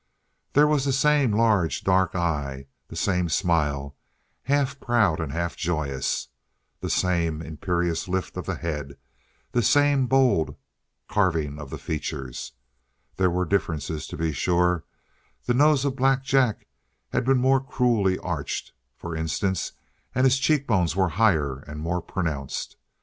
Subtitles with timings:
[0.53, 3.95] There was the same large, dark eye; the same smile,
[4.45, 6.29] half proud and half joyous;
[6.79, 8.97] the same imperious lift of the head;
[9.51, 10.55] the same bold
[11.07, 12.53] carving of the features.
[13.17, 14.83] There were differences, to be sure.
[15.45, 16.65] The nose of Black Jack
[17.09, 19.73] had been more cruelly arched, for instance,
[20.15, 22.75] and his cheekbones were higher and more pronounced.